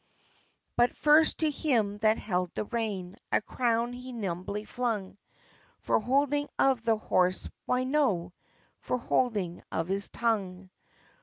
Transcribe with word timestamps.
But 0.75 0.97
first 0.97 1.37
to 1.41 1.51
him 1.51 1.99
that 1.99 2.17
held 2.17 2.55
the 2.55 2.63
rein 2.65 3.17
A 3.31 3.39
crown 3.39 3.93
he 3.93 4.11
nimbly 4.13 4.65
flung: 4.65 5.19
For 5.77 5.99
holding 5.99 6.49
of 6.57 6.83
the 6.83 6.97
horse? 6.97 7.47
why, 7.67 7.83
no 7.83 8.33
For 8.79 8.97
holding 8.97 9.61
of 9.71 9.89
his 9.89 10.09
tongue. 10.09 10.71